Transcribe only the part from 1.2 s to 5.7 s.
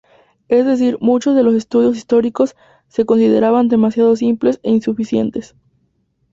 de los estudios históricos se consideran demasiado simples e insuficientes.